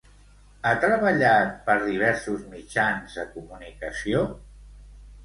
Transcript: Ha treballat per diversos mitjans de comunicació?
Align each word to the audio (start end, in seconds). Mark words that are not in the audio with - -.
Ha 0.67 0.71
treballat 0.85 1.51
per 1.67 1.75
diversos 1.83 2.47
mitjans 2.53 3.19
de 3.21 3.27
comunicació? 3.37 4.25